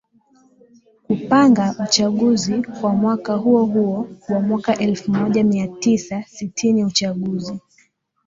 [1.07, 7.59] kupanga uchaguzi kwa mwaka huohuo wa mwaka elfu moja mia tisa sitini Uchaguzi